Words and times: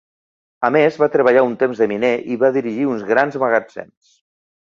A 0.67 0.69
més, 0.75 0.95
va 1.01 1.09
treballar 1.15 1.43
un 1.49 1.51
temps 1.63 1.83
de 1.83 1.89
miner 1.91 2.11
i 2.35 2.39
va 2.45 2.51
dirigir 2.55 2.87
uns 2.93 3.05
grans 3.13 3.37
magatzems. 3.45 4.17